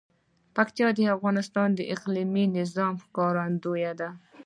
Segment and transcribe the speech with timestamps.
[0.55, 4.09] پکتیا د افغانستان د اقلیمي نظام ښکارندوی ده.